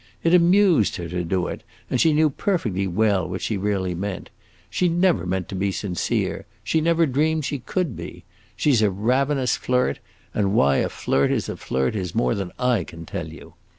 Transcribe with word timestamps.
It 0.23 0.33
amused 0.33 0.95
her 0.95 1.07
to 1.09 1.23
do 1.23 1.45
it, 1.45 1.61
and 1.87 2.01
she 2.01 2.11
knew 2.11 2.31
perfectly 2.31 2.87
well 2.87 3.29
what 3.29 3.43
she 3.43 3.55
really 3.55 3.93
meant. 3.93 4.31
She 4.67 4.89
never 4.89 5.27
meant 5.27 5.47
to 5.49 5.55
be 5.55 5.71
sincere; 5.71 6.47
she 6.63 6.81
never 6.81 7.05
dreamed 7.05 7.45
she 7.45 7.59
could 7.59 7.95
be. 7.95 8.23
She 8.55 8.71
's 8.73 8.81
a 8.81 8.89
ravenous 8.89 9.57
flirt, 9.57 9.99
and 10.33 10.53
why 10.55 10.77
a 10.77 10.89
flirt 10.89 11.29
is 11.31 11.47
a 11.49 11.55
flirt 11.55 11.95
is 11.95 12.15
more 12.15 12.33
than 12.33 12.51
I 12.57 12.83
can 12.83 13.05
tell 13.05 13.27
you. 13.27 13.53